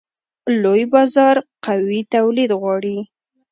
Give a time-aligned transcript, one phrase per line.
[0.63, 2.97] لوی بازار قوي تولید غواړي.